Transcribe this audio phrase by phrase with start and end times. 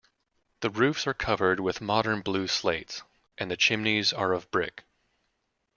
[0.61, 3.03] The roofs are covered with modern blue slates,
[3.37, 4.83] and the chimneys are of brick.